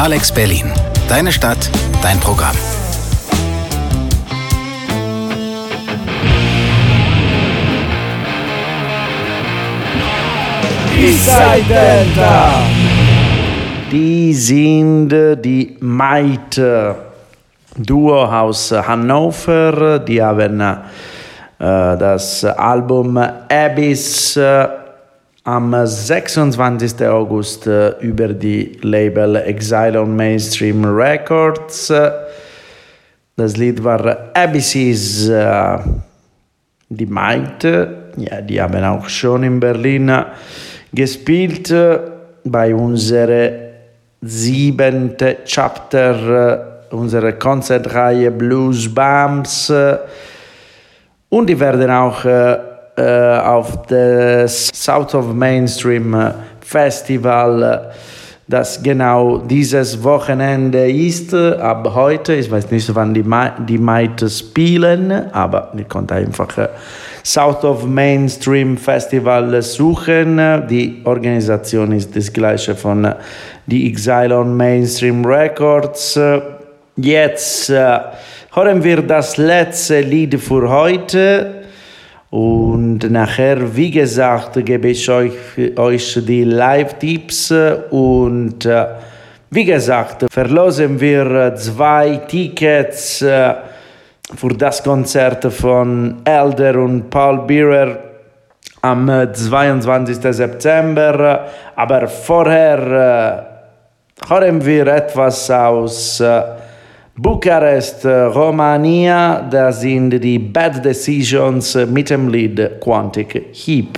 Alex 0.05 0.31
Berlin. 0.31 0.71
Deine 1.09 1.31
Stadt, 1.31 1.67
dein 2.03 2.19
Programm. 2.19 2.55
Eastside 10.95 11.63
Delta. 11.67 12.51
Die 13.91 14.31
sind 14.35 15.09
die 15.43 15.75
Maite 15.79 16.95
Duo 17.75 18.25
aus 18.25 18.71
Hannover. 18.71 19.97
Die 19.97 20.21
haben 20.21 20.61
äh, 20.61 20.75
das 21.57 22.45
Album 22.45 23.17
Abyss 23.17 24.37
äh, 24.37 24.67
am 25.45 25.85
26. 25.85 27.07
August 27.07 27.67
äh, 27.67 27.91
über 27.99 28.29
die 28.29 28.79
Label 28.81 29.35
Exile 29.35 30.01
on 30.01 30.15
Mainstream 30.15 30.83
Records. 30.83 31.91
Äh, 31.91 32.11
Das 33.35 33.55
Lied 33.55 33.83
war 33.83 34.29
Abysses. 34.33 35.29
Äh, 35.29 35.77
die 36.89 37.05
Maite, 37.05 38.11
ja, 38.17 38.41
die 38.41 38.59
haben 38.59 38.83
auch 38.83 39.07
schon 39.07 39.43
in 39.43 39.59
Berlin 39.59 40.11
gespielt 40.93 41.73
bei 42.43 42.73
unserer 42.73 43.51
siebente 44.21 45.37
Chapter 45.45 46.87
unserer 46.91 47.33
Konzertreihe 47.33 48.31
Blues 48.31 48.93
Bumps. 48.93 49.73
Und 51.29 51.47
die 51.47 51.59
werden 51.59 51.89
auch 51.89 52.23
äh, 52.97 53.37
auf 53.39 53.87
das 53.87 54.69
South 54.73 55.13
of 55.15 55.33
Mainstream 55.33 56.13
äh, 56.13 56.31
Festival, 56.61 57.63
äh, 57.63 57.93
das 58.47 58.81
genau 58.81 59.39
dieses 59.39 60.01
Wochenende 60.01 60.89
ist, 60.89 61.33
äh, 61.33 61.55
ab 61.55 61.91
heute, 61.93 62.35
ich 62.35 62.49
weiß 62.49 62.71
nicht, 62.71 62.93
wann 62.95 63.13
die, 63.13 63.23
Ma 63.23 63.49
die 63.49 64.29
spielen, 64.29 65.11
aber 65.33 65.73
ihr 65.75 65.83
könnt 65.83 66.11
einfach 66.11 66.69
South 67.23 67.63
of 67.65 67.85
Mainstream 67.85 68.77
Festival 68.77 69.61
suchen. 69.61 70.39
Die 70.69 71.01
Organisation 71.03 71.91
ist 71.91 72.15
das 72.15 72.31
gleiche 72.31 72.75
von 72.75 73.13
die 73.65 73.89
Exile 73.89 74.37
on 74.37 74.55
Mainstream 74.55 75.25
Records. 75.25 76.19
Jetzt 76.95 77.69
hören 77.69 78.83
wir 78.83 79.01
das 79.01 79.37
letzte 79.37 80.01
Lied 80.01 80.39
für 80.39 80.69
heute. 80.69 81.54
Und 82.29 83.09
nachher, 83.09 83.75
wie 83.75 83.91
gesagt, 83.91 84.65
gebe 84.65 84.89
ich 84.89 85.09
euch, 85.09 85.33
euch 85.77 86.19
die 86.25 86.43
Live-Tipps 86.43 87.53
und 87.91 88.65
äh, 88.65 88.85
wie 89.51 89.63
gesagt, 89.63 90.25
verlosen 90.29 90.99
wir 90.99 91.55
zwei 91.55 92.17
Tickets 92.27 93.21
äh, 93.21 93.53
für 94.35 94.49
das 94.49 94.83
Konzert 94.83 95.45
von 95.53 96.21
Elder 96.25 96.79
und 96.79 97.09
Paul 97.09 97.45
Bearer 97.45 97.97
am 98.81 99.07
äh, 99.07 99.31
22. 99.31 100.17
September. 100.35 101.47
Aber 101.75 102.07
vorher 102.07 103.47
äh, 104.27 104.27
hören 104.27 104.65
wir 104.65 104.87
etwas 104.87 105.49
aus 105.49 106.19
äh, 106.19 106.41
Bukarest, 107.17 108.03
äh, 108.03 108.23
Romania. 108.23 109.47
Da 109.49 109.71
sind 109.71 110.09
die 110.19 110.37
Bad 110.37 110.83
Decisions 110.83 111.73
mit 111.89 112.09
dem 112.09 112.27
Lied 112.27 112.81
Quantic 112.81 113.51
Heap. 113.53 113.97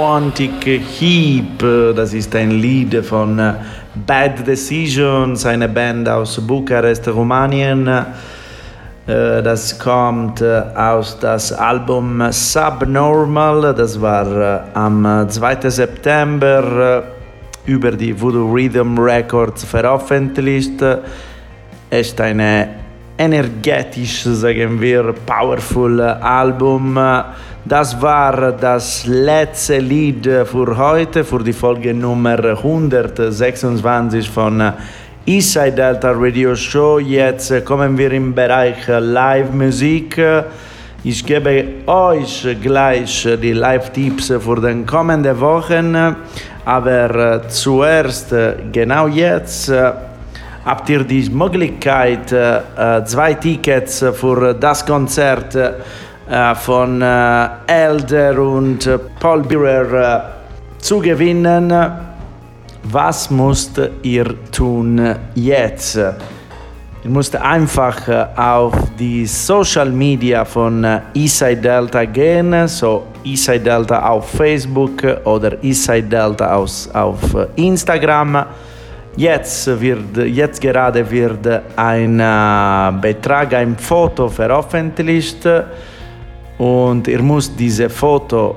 Quantic 0.00 0.64
Heap, 0.98 1.58
das 1.94 2.14
ist 2.14 2.34
ein 2.34 2.52
Lied 2.52 3.04
von 3.04 3.38
äh, 3.38 3.52
Bad 4.06 4.46
Decisions, 4.46 5.44
eine 5.44 5.68
Band 5.68 6.08
aus 6.08 6.40
Bukarest, 6.40 7.06
Rumänien. 7.06 7.86
Äh, 7.86 9.42
Das 9.42 9.78
kommt 9.78 10.40
äh, 10.40 10.62
aus 10.74 11.18
das 11.20 11.52
Album 11.52 12.22
Subnormal, 12.30 13.74
das 13.74 14.00
war 14.00 14.64
am 14.72 15.26
2. 15.28 15.68
September 15.68 17.02
über 17.66 17.90
die 17.90 18.18
Voodoo 18.18 18.50
Rhythm 18.54 18.98
Records 18.98 19.64
veröffentlicht. 19.64 20.80
Es 21.90 22.08
ist 22.08 22.20
eine 22.22 22.68
energetisch, 23.20 24.22
sagen 24.22 24.80
wir, 24.80 25.12
powerful 25.26 26.00
Album. 26.00 26.98
Das 27.66 28.00
war 28.00 28.52
das 28.52 29.04
letzte 29.04 29.78
Lied 29.78 30.24
für 30.24 30.74
heute, 30.78 31.22
für 31.22 31.44
die 31.44 31.52
Folge 31.52 31.92
Nummer 31.92 32.42
126 32.42 34.30
von 34.30 34.72
Eastside 35.26 35.72
Delta 35.72 36.12
Radio 36.12 36.54
Show. 36.54 36.98
Jetzt 36.98 37.62
kommen 37.66 37.98
wir 37.98 38.10
im 38.10 38.34
Bereich 38.34 38.88
Live-Musik. 38.88 40.18
Ich 41.04 41.24
gebe 41.26 41.64
euch 41.86 42.46
gleich 42.62 43.28
die 43.42 43.52
Live-Tipps 43.52 44.32
für 44.40 44.60
den 44.62 44.86
kommenden 44.86 45.38
Wochen. 45.38 45.94
Aber 46.64 47.42
zuerst, 47.48 48.34
genau 48.72 49.08
jetzt, 49.08 49.70
habt 50.64 50.88
ihr 50.88 51.04
die 51.04 51.28
Möglichkeit, 51.30 52.28
zwei 52.28 53.34
Tickets 53.34 54.04
für 54.14 54.54
das 54.54 54.84
Konzert 54.84 55.56
von 56.56 57.02
Elder 57.02 58.38
und 58.38 58.88
Paul 59.18 59.42
Bierer 59.42 60.32
zu 60.78 60.98
gewinnen. 61.00 61.72
Was 62.84 63.30
müsst 63.30 63.80
ihr 64.02 64.34
tun 64.50 65.14
jetzt? 65.34 65.96
Ihr 65.96 67.10
müsst 67.10 67.34
einfach 67.36 67.96
auf 68.36 68.74
die 68.98 69.24
Social 69.26 69.90
Media 69.90 70.44
von 70.44 70.86
Eastside 71.14 71.56
Delta 71.56 72.04
gehen, 72.04 72.68
so 72.68 73.06
Eastside 73.24 73.60
Delta 73.60 74.06
auf 74.06 74.30
Facebook 74.30 75.02
oder 75.24 75.62
Eastside 75.64 76.02
Delta 76.08 76.54
auf 76.54 77.36
Instagram. 77.56 78.44
Jetzt, 79.20 79.78
wird, 79.78 80.16
jetzt 80.16 80.58
gerade 80.62 81.10
wird 81.10 81.46
ein 81.76 82.16
Betrag, 83.02 83.52
ein 83.52 83.76
Foto 83.76 84.30
veröffentlicht 84.30 85.46
und 86.56 87.06
ihr 87.06 87.20
müsst 87.20 87.52
diese 87.60 87.90
Foto 87.90 88.56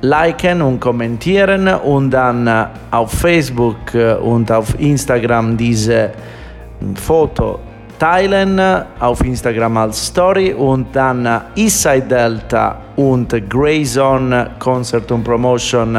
liken 0.00 0.62
und 0.62 0.80
kommentieren 0.80 1.68
und 1.68 2.10
dann 2.10 2.70
auf 2.90 3.12
Facebook 3.12 3.94
und 4.20 4.50
auf 4.50 4.74
Instagram 4.80 5.56
diese 5.56 6.10
Foto 6.96 7.60
teilen, 7.96 8.60
auf 8.98 9.24
Instagram 9.24 9.76
als 9.76 10.06
Story 10.06 10.52
und 10.54 10.88
dann 10.92 11.42
Eastside 11.54 12.08
Delta 12.08 12.78
und 12.96 13.32
Grayzone 13.48 14.50
Concert 14.58 15.08
und 15.12 15.22
Promotion 15.22 15.96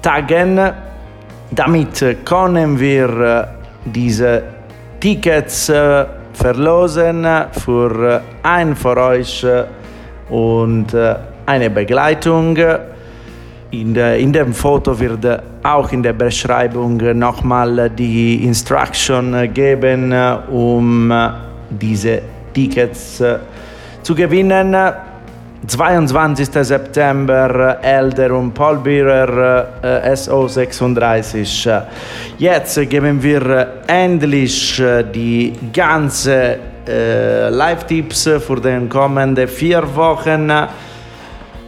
taggen. 0.00 0.93
Damit 1.54 2.24
können 2.24 2.80
wir 2.80 3.48
diese 3.84 4.42
Tickets 4.98 5.70
verlosen 6.32 7.24
für 7.52 8.22
einen 8.42 8.74
von 8.74 8.98
euch 8.98 9.46
und 10.30 10.86
eine 11.46 11.70
Begleitung. 11.70 12.56
In, 13.70 13.94
der, 13.94 14.18
in 14.18 14.32
dem 14.32 14.52
Foto 14.52 14.98
wird 14.98 15.42
auch 15.62 15.92
in 15.92 16.02
der 16.02 16.14
Beschreibung 16.14 16.96
nochmal 17.16 17.88
die 17.90 18.44
Instruction 18.44 19.52
geben, 19.52 20.12
um 20.50 21.12
diese 21.70 22.20
Tickets 22.52 23.22
zu 24.02 24.14
gewinnen. 24.14 24.74
22. 25.66 26.48
September 26.62 27.78
Elder 27.80 28.32
und 28.32 28.52
Paul 28.52 28.78
Bierer 28.78 29.66
äh, 29.82 30.12
SO36. 30.12 31.82
Jetzt 32.38 32.90
geben 32.90 33.22
wir 33.22 33.82
endlich 33.86 34.82
die 35.14 35.52
ganze 35.72 36.58
äh, 36.86 37.48
Live-Tipps 37.48 38.28
für 38.46 38.60
den 38.60 38.88
kommenden 38.88 39.48
vier 39.48 39.82
Wochen. 39.94 40.50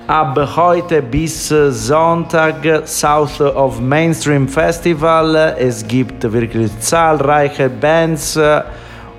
Ab 0.07 0.57
heute 0.57 1.03
bis 1.03 1.49
Sonntag 1.49 2.87
South 2.87 3.41
of 3.41 3.81
Mainstream 3.81 4.47
Festival. 4.47 5.57
Es 5.59 5.87
gibt 5.87 6.31
wirklich 6.31 6.71
zahlreiche 6.81 7.71
Bands 7.71 8.39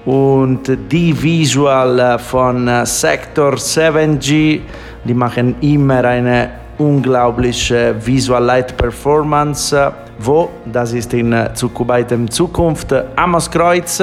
und 0.08 0.62
die 0.90 1.22
Visual 1.22 2.18
von 2.18 2.70
Sector 2.86 3.56
7G, 3.56 4.62
die 5.04 5.14
machen 5.14 5.56
immer 5.60 6.02
eine 6.06 6.50
unglaubliche 6.78 7.94
Visual 8.00 8.42
Light 8.42 8.78
Performance. 8.78 9.92
Wo? 10.20 10.50
Das 10.66 10.94
ist 10.94 11.14
in 11.14 11.36
Zukubitem 11.54 12.32
Zukunft 12.32 12.96
Amos 13.18 13.52
Kreuz. 13.52 14.02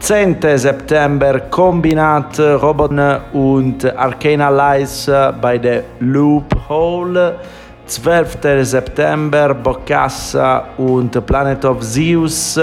10. 0.00 0.36
September 0.56 1.40
Kombinat 1.40 2.40
Robotne 2.40 3.20
und 3.34 3.84
Arcana 3.94 4.48
Lies 4.48 5.10
bei 5.42 5.58
der 5.58 5.84
Loophole. 6.00 7.34
12. 7.84 8.38
September 8.62 9.52
Bocassa 9.52 10.68
und 10.78 11.26
Planet 11.26 11.66
of 11.66 11.80
Zeus. 11.80 12.58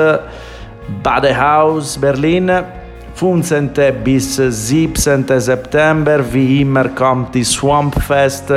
Badehaus 1.04 1.98
Berlin. 1.98 2.52
15. 3.16 3.72
bis 4.04 4.36
17. 4.36 5.26
September, 5.40 6.20
wie 6.32 6.62
immer, 6.62 6.88
kommt 6.90 7.36
die 7.36 7.44
Swamp 7.44 8.02
Fest. 8.02 8.54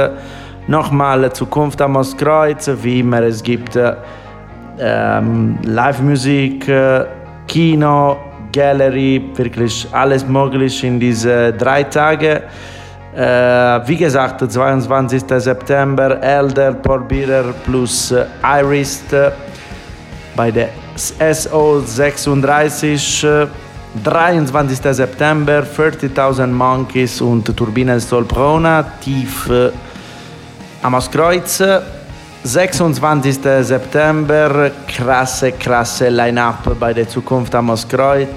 Nochmal 0.68 1.32
Zukunft 1.32 1.80
am 1.82 1.96
Ostkreuz, 1.96 2.70
wie 2.82 3.00
immer, 3.00 3.22
es 3.22 3.42
gibt 3.42 3.76
ähm, 4.78 5.58
Live-Musik, 5.64 6.70
Kino, 7.48 8.16
Gallery, 8.52 9.30
wirklich 9.34 9.88
alles 9.90 10.26
möglich 10.26 10.84
in 10.84 11.00
diese 11.00 11.52
drei 11.52 11.82
Tage. 11.82 12.42
Äh, 13.14 13.86
wie 13.86 13.96
gesagt, 13.96 14.40
22. 14.50 15.22
September, 15.38 16.22
Elder, 16.22 16.72
Paul 16.72 17.00
Bierer 17.00 17.52
plus 17.64 18.12
äh, 18.12 18.24
Iris 18.42 19.02
bei 20.34 20.50
der 20.50 20.68
SO36. 20.96 23.48
23. 24.02 24.94
September, 24.94 25.62
30.000 25.62 26.46
Monkeys 26.46 27.20
und 27.20 27.54
Turbine 27.54 28.00
Stolprona, 28.00 28.82
tief 29.00 29.50
äh, 29.50 29.70
am 30.82 30.94
Auskreuz. 30.94 31.62
26. 32.44 33.38
September, 33.60 34.72
krasse, 34.88 35.52
krasse 35.52 36.08
Line-Up 36.08 36.76
bei 36.80 36.92
der 36.92 37.08
Zukunft 37.08 37.54
am 37.54 37.70
Auskreuz. 37.70 38.28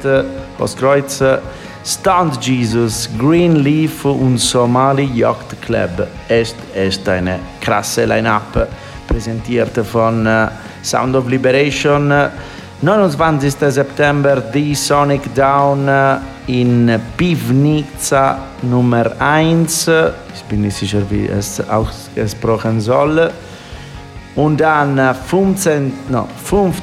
Stunt 1.84 2.38
Jesus, 2.42 3.10
Green 3.18 3.56
Leaf 3.56 4.06
und 4.06 4.38
Somali 4.38 5.06
Yacht 5.06 5.60
Club. 5.62 6.08
Echt, 6.28 6.56
echt 6.76 7.08
eine 7.08 7.40
krasse 7.62 8.06
Line-Up, 8.06 8.68
präsentiert 9.08 9.76
von 9.86 10.28
uh, 10.28 10.48
Sound 10.86 11.16
of 11.16 11.28
Liberation. 11.28 12.14
29. 12.82 13.72
September, 13.72 14.44
The 14.54 14.76
Sonic 14.76 15.34
Down 15.34 15.90
in 16.46 17.02
Pivnica 17.18 18.38
Nummer 18.62 19.12
1. 19.20 19.88
Ich 20.36 20.44
bin 20.48 20.62
nicht 20.62 20.78
sicher, 20.78 21.02
wie 21.10 21.26
es 21.26 21.60
ausgesprochen 21.68 22.80
soll. 22.80 23.32
Und 24.36 24.62
dann 24.62 25.16
15, 25.16 25.94
no, 26.10 26.28
5. 26.44 26.82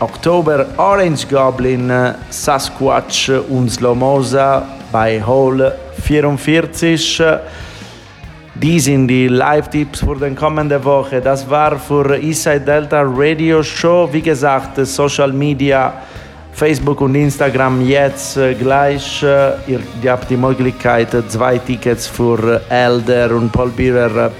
Oktober 0.00 0.66
Orange 0.78 1.26
Goblin, 1.28 1.92
Sasquatch 2.30 3.30
und 3.48 3.70
Slomosa 3.70 4.66
bei 4.90 5.22
Hall 5.22 5.74
44. 6.02 7.22
Die 8.62 8.80
sind 8.80 9.08
die 9.08 9.28
Live-Tipps 9.28 10.00
für 10.00 10.16
die 10.16 10.34
kommende 10.34 10.82
Woche. 10.82 11.20
Das 11.20 11.48
war 11.50 11.78
für 11.78 12.16
Eastside 12.16 12.60
Delta 12.60 13.02
Radio 13.04 13.62
Show. 13.62 14.08
Wie 14.10 14.22
gesagt, 14.22 14.78
Social 14.86 15.30
Media, 15.30 15.92
Facebook 16.52 17.02
und 17.02 17.14
Instagram 17.16 17.86
jetzt 17.86 18.38
gleich. 18.58 19.22
Ihr, 19.22 19.80
ihr 20.02 20.10
habt 20.10 20.30
die 20.30 20.38
Möglichkeit, 20.38 21.08
zwei 21.28 21.58
Tickets 21.58 22.06
für 22.06 22.62
Elder 22.70 23.30
und 23.36 23.52
Paul 23.52 23.68
Bierer 23.68 24.30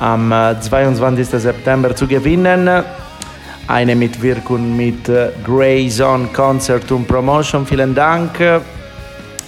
am 0.00 0.32
22. 0.58 1.28
September 1.28 1.94
zu 1.94 2.06
gewinnen. 2.06 2.82
Eine 3.68 3.94
Mitwirkung 3.94 4.74
mit 4.74 5.04
Grayzone 5.44 6.28
Concert 6.32 6.90
und 6.92 7.06
Promotion. 7.06 7.66
Vielen 7.66 7.94
Dank. 7.94 8.40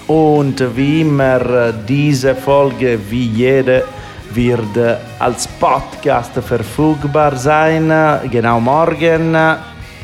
Und 0.07 0.77
wie 0.77 1.01
immer, 1.01 1.73
diese 1.89 2.35
Folge, 2.35 2.99
wie 3.09 3.29
jede, 3.29 3.85
wird 4.35 4.77
äh, 4.77 4.97
als 5.19 5.47
Podcast 5.47 6.33
verfügbar 6.33 7.37
sein, 7.37 7.91
äh, 7.91 8.29
genau 8.31 8.61
morgen. 8.61 9.33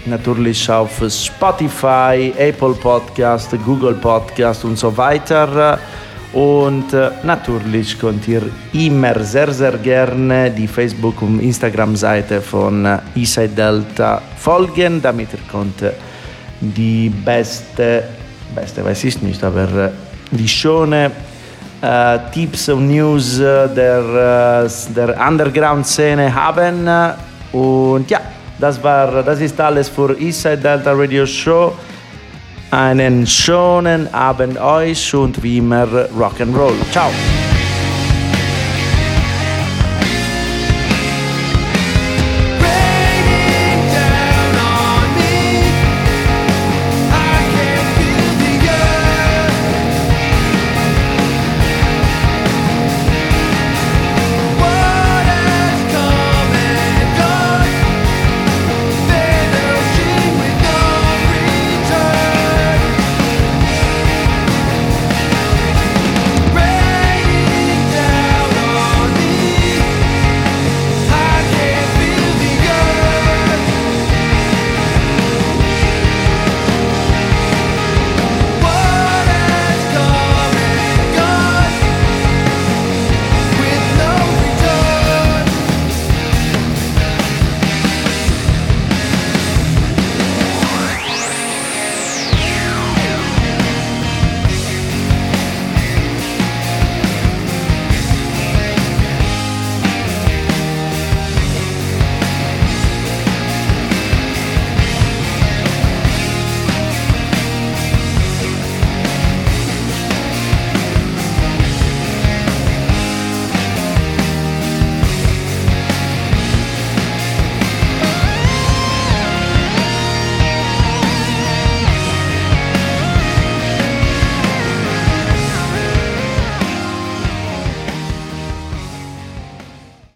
Natürlich 0.07 0.70
auf 0.70 1.03
Spotify, 1.09 2.33
Apple 2.37 2.74
Podcast, 2.74 3.51
Google 3.64 3.95
Podcast 3.95 4.64
und 4.64 4.79
so 4.79 4.97
weiter. 4.97 5.79
Und 6.33 6.93
äh, 6.93 7.11
natürlich 7.22 7.99
könnt 7.99 8.29
ihr 8.29 8.43
immer 8.72 9.18
sehr, 9.20 9.53
sehr 9.53 9.79
gerne 9.79 10.51
die 10.51 10.68
Facebook- 10.68 11.22
und 11.22 11.41
Instagram-Seite 11.41 12.43
von 12.43 12.85
äh, 12.85 12.99
Eastside 13.14 13.49
Delta 13.49 14.20
folgen, 14.37 15.01
damit 15.01 15.33
ihr 15.33 15.41
könnt 15.51 15.81
äh, 15.83 15.93
die 16.61 17.09
beste, 17.09 18.05
beste 18.55 18.85
weiß 18.85 19.05
ich 19.05 19.22
nicht, 19.22 19.43
aber 19.43 19.87
äh, 19.87 19.91
die 20.31 20.49
schöne 20.49 21.07
äh, 21.07 21.11
Tipps 22.33 22.68
und 22.68 22.89
News 22.89 23.39
äh, 23.39 23.68
der, 23.68 24.64
äh, 24.64 24.95
der 24.95 25.29
Underground-Szene 25.29 26.35
haben. 26.35 26.89
Und 27.53 28.11
ja, 28.11 28.20
das, 28.59 28.83
war, 28.83 29.22
das 29.22 29.41
ist 29.41 29.61
alles 29.61 29.89
für 29.89 30.18
Eastside 30.18 30.59
Delta 30.59 30.93
Radio 30.93 31.24
Show. 31.24 31.72
Einen 32.70 33.26
schönen 33.26 34.12
Abend 34.12 34.59
euch 34.61 35.14
und 35.14 35.43
wie 35.43 35.59
immer 35.59 35.87
Rock'n'Roll. 36.18 36.74
Ciao! 36.91 37.11